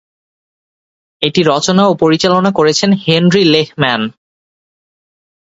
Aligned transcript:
এটি 1.21 1.41
রচনা 1.43 1.83
ও 1.87 1.93
পরিচালনা 1.95 2.51
করেছেন 2.51 2.89
হেনরি 3.03 3.43
লেহম্যান। 3.53 4.01